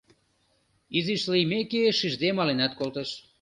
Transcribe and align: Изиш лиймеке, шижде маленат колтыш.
Изиш 0.97 1.23
лиймеке, 1.31 1.81
шижде 1.97 2.29
маленат 2.37 2.71
колтыш. 2.79 3.09